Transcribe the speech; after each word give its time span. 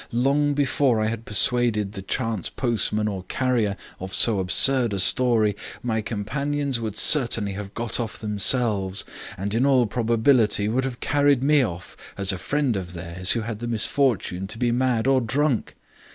Long 0.11 0.55
before 0.55 0.99
I 0.99 1.09
had 1.09 1.25
persuaded 1.25 1.91
the 1.91 2.01
chance 2.01 2.49
postman 2.49 3.07
or 3.07 3.21
carrier 3.25 3.77
of 3.99 4.15
so 4.15 4.39
absurd 4.39 4.95
a 4.95 4.99
story, 4.99 5.55
my 5.83 6.01
companions 6.01 6.79
would 6.79 6.97
certainly 6.97 7.51
have 7.51 7.75
got 7.75 7.99
off 7.99 8.17
themselves, 8.17 9.05
and 9.37 9.53
in 9.53 9.63
all 9.63 9.85
probability 9.85 10.67
would 10.67 10.85
have 10.85 11.01
carried 11.01 11.43
me 11.43 11.61
off, 11.61 11.95
as 12.17 12.31
a 12.31 12.39
friend 12.39 12.75
of 12.75 12.93
theirs 12.93 13.33
who 13.33 13.41
had 13.41 13.59
the 13.59 13.67
misfortune 13.67 14.47
to 14.47 14.57
be 14.57 14.71
mad 14.71 15.05
or 15.05 15.21
drunk. 15.21 15.75